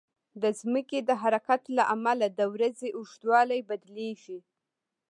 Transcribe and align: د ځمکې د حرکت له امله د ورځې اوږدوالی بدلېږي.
د 0.41 0.43
ځمکې 0.59 0.99
د 1.09 1.11
حرکت 1.21 1.61
له 1.77 1.83
امله 1.95 2.25
د 2.39 2.41
ورځې 2.53 2.89
اوږدوالی 2.97 3.59
بدلېږي. 3.69 4.39